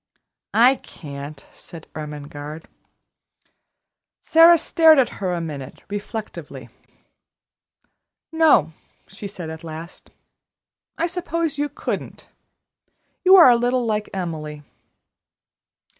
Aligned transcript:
"I 0.55 0.77
can't," 0.77 1.45
said 1.53 1.85
Ermengarde. 1.93 2.65
Sara 4.19 4.57
stared 4.57 4.97
at 4.97 5.09
her 5.21 5.31
a 5.31 5.39
minute 5.39 5.83
reflectively. 5.91 6.69
"No," 8.31 8.73
she 9.05 9.27
said 9.27 9.51
at 9.51 9.63
last. 9.63 10.09
"I 10.97 11.05
suppose 11.05 11.59
you 11.59 11.69
couldn't. 11.69 12.27
You 13.23 13.35
are 13.35 13.51
a 13.51 13.55
little 13.55 13.85
like 13.85 14.09
Emily." 14.11 14.63